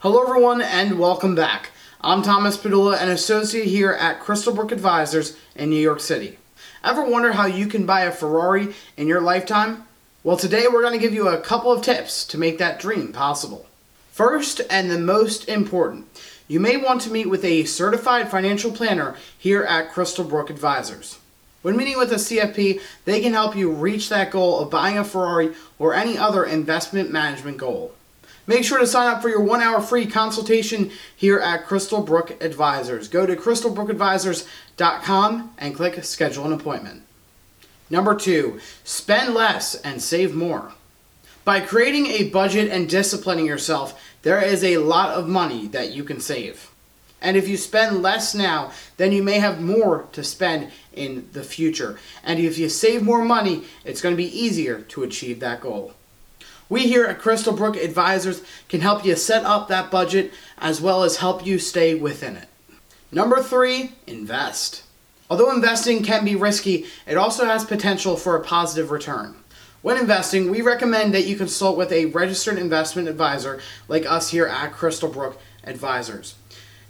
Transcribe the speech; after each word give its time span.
Hello, 0.00 0.22
everyone, 0.22 0.62
and 0.62 0.96
welcome 0.96 1.34
back. 1.34 1.70
I'm 2.00 2.22
Thomas 2.22 2.56
Padula, 2.56 3.02
an 3.02 3.08
associate 3.08 3.66
here 3.66 3.90
at 3.90 4.20
Crystalbrook 4.20 4.70
Advisors 4.70 5.36
in 5.56 5.70
New 5.70 5.80
York 5.80 5.98
City. 5.98 6.38
Ever 6.84 7.02
wonder 7.02 7.32
how 7.32 7.46
you 7.46 7.66
can 7.66 7.84
buy 7.84 8.02
a 8.02 8.12
Ferrari 8.12 8.76
in 8.96 9.08
your 9.08 9.20
lifetime? 9.20 9.82
Well, 10.22 10.36
today 10.36 10.66
we're 10.68 10.82
going 10.82 10.92
to 10.92 11.04
give 11.04 11.14
you 11.14 11.26
a 11.26 11.40
couple 11.40 11.72
of 11.72 11.82
tips 11.82 12.24
to 12.26 12.38
make 12.38 12.58
that 12.58 12.78
dream 12.78 13.12
possible. 13.12 13.66
First, 14.12 14.60
and 14.70 14.88
the 14.88 15.00
most 15.00 15.48
important, 15.48 16.06
you 16.46 16.60
may 16.60 16.76
want 16.76 17.00
to 17.00 17.10
meet 17.10 17.28
with 17.28 17.44
a 17.44 17.64
certified 17.64 18.30
financial 18.30 18.70
planner 18.70 19.16
here 19.36 19.64
at 19.64 19.90
Crystalbrook 19.90 20.48
Advisors. 20.48 21.18
When 21.62 21.76
meeting 21.76 21.98
with 21.98 22.12
a 22.12 22.22
CFP, 22.22 22.80
they 23.04 23.20
can 23.20 23.32
help 23.32 23.56
you 23.56 23.72
reach 23.72 24.10
that 24.10 24.30
goal 24.30 24.60
of 24.60 24.70
buying 24.70 24.96
a 24.96 25.02
Ferrari 25.02 25.54
or 25.76 25.92
any 25.92 26.16
other 26.16 26.44
investment 26.44 27.10
management 27.10 27.56
goal. 27.56 27.94
Make 28.48 28.64
sure 28.64 28.78
to 28.78 28.86
sign 28.86 29.14
up 29.14 29.20
for 29.20 29.28
your 29.28 29.42
one 29.42 29.60
hour 29.60 29.82
free 29.82 30.06
consultation 30.06 30.90
here 31.14 31.38
at 31.38 31.66
Crystalbrook 31.66 32.42
Advisors. 32.42 33.06
Go 33.06 33.26
to 33.26 33.36
crystalbrookadvisors.com 33.36 35.52
and 35.58 35.76
click 35.76 36.02
schedule 36.02 36.46
an 36.46 36.54
appointment. 36.54 37.02
Number 37.90 38.14
two, 38.14 38.58
spend 38.84 39.34
less 39.34 39.74
and 39.74 40.00
save 40.00 40.34
more. 40.34 40.72
By 41.44 41.60
creating 41.60 42.06
a 42.06 42.30
budget 42.30 42.70
and 42.70 42.88
disciplining 42.88 43.44
yourself, 43.44 44.02
there 44.22 44.40
is 44.40 44.64
a 44.64 44.78
lot 44.78 45.10
of 45.10 45.28
money 45.28 45.66
that 45.68 45.92
you 45.92 46.02
can 46.02 46.18
save. 46.18 46.70
And 47.20 47.36
if 47.36 47.48
you 47.48 47.58
spend 47.58 48.00
less 48.00 48.34
now, 48.34 48.72
then 48.96 49.12
you 49.12 49.22
may 49.22 49.40
have 49.40 49.60
more 49.60 50.06
to 50.12 50.24
spend 50.24 50.70
in 50.94 51.28
the 51.34 51.44
future. 51.44 51.98
And 52.24 52.40
if 52.40 52.56
you 52.56 52.70
save 52.70 53.02
more 53.02 53.22
money, 53.22 53.64
it's 53.84 54.00
going 54.00 54.14
to 54.14 54.16
be 54.16 54.38
easier 54.38 54.80
to 54.80 55.02
achieve 55.02 55.40
that 55.40 55.60
goal. 55.60 55.92
We 56.68 56.86
here 56.86 57.06
at 57.06 57.18
Crystal 57.18 57.54
Brook 57.54 57.76
Advisors 57.76 58.42
can 58.68 58.80
help 58.80 59.04
you 59.04 59.16
set 59.16 59.44
up 59.44 59.68
that 59.68 59.90
budget 59.90 60.32
as 60.58 60.80
well 60.80 61.02
as 61.02 61.16
help 61.16 61.46
you 61.46 61.58
stay 61.58 61.94
within 61.94 62.36
it. 62.36 62.48
Number 63.10 63.42
three, 63.42 63.92
invest. 64.06 64.82
Although 65.30 65.50
investing 65.50 66.02
can 66.02 66.24
be 66.24 66.36
risky, 66.36 66.86
it 67.06 67.16
also 67.16 67.46
has 67.46 67.64
potential 67.64 68.16
for 68.16 68.36
a 68.36 68.44
positive 68.44 68.90
return. 68.90 69.36
When 69.80 69.96
investing, 69.96 70.50
we 70.50 70.60
recommend 70.60 71.14
that 71.14 71.26
you 71.26 71.36
consult 71.36 71.78
with 71.78 71.92
a 71.92 72.06
registered 72.06 72.58
investment 72.58 73.08
advisor 73.08 73.60
like 73.86 74.04
us 74.04 74.30
here 74.30 74.46
at 74.46 74.72
Crystal 74.72 75.08
Brook 75.08 75.40
Advisors 75.64 76.34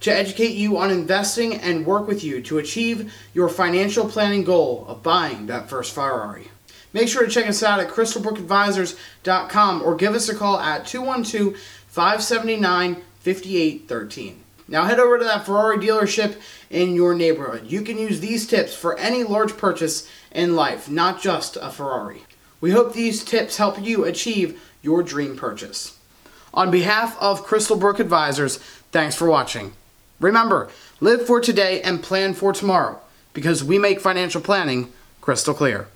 to 0.00 0.14
educate 0.14 0.54
you 0.54 0.76
on 0.76 0.90
investing 0.90 1.54
and 1.54 1.86
work 1.86 2.06
with 2.06 2.22
you 2.22 2.40
to 2.42 2.58
achieve 2.58 3.12
your 3.34 3.48
financial 3.48 4.08
planning 4.08 4.44
goal 4.44 4.84
of 4.88 5.02
buying 5.02 5.46
that 5.46 5.68
first 5.68 5.92
Ferrari. 5.92 6.48
Make 6.92 7.08
sure 7.08 7.24
to 7.24 7.30
check 7.30 7.46
us 7.46 7.62
out 7.62 7.80
at 7.80 7.88
crystalbrookadvisors.com 7.88 9.82
or 9.82 9.94
give 9.94 10.14
us 10.14 10.28
a 10.28 10.34
call 10.34 10.58
at 10.58 10.86
212 10.86 11.56
579 11.88 13.02
5813. 13.20 14.44
Now 14.68 14.84
head 14.84 15.00
over 15.00 15.18
to 15.18 15.24
that 15.24 15.46
Ferrari 15.46 15.78
dealership 15.78 16.36
in 16.70 16.94
your 16.94 17.14
neighborhood. 17.14 17.66
You 17.66 17.82
can 17.82 17.98
use 17.98 18.20
these 18.20 18.46
tips 18.46 18.74
for 18.74 18.98
any 18.98 19.24
large 19.24 19.56
purchase 19.56 20.08
in 20.30 20.54
life, 20.54 20.90
not 20.90 21.20
just 21.20 21.56
a 21.56 21.70
Ferrari. 21.70 22.22
We 22.60 22.72
hope 22.72 22.92
these 22.92 23.24
tips 23.24 23.56
help 23.56 23.80
you 23.80 24.04
achieve 24.04 24.60
your 24.82 25.02
dream 25.02 25.36
purchase. 25.36 25.96
On 26.52 26.70
behalf 26.70 27.16
of 27.20 27.46
Crystalbrook 27.46 27.98
Advisors, 27.98 28.58
thanks 28.92 29.14
for 29.14 29.28
watching. 29.28 29.72
Remember, 30.20 30.68
live 31.00 31.26
for 31.26 31.40
today 31.40 31.80
and 31.82 32.02
plan 32.02 32.34
for 32.34 32.52
tomorrow 32.52 33.00
because 33.32 33.62
we 33.62 33.78
make 33.78 34.00
financial 34.00 34.40
planning 34.40 34.92
crystal 35.20 35.54
clear. 35.54 35.88